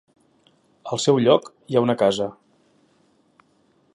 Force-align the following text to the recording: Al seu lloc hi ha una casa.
Al 0.95 1.01
seu 1.03 1.19
lloc 1.25 1.51
hi 1.73 1.77
ha 1.79 1.85
una 1.87 1.97
casa. 2.03 2.29